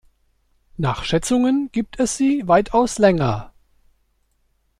[0.77, 3.53] Nach Schätzungen gibt es sie weitaus länger.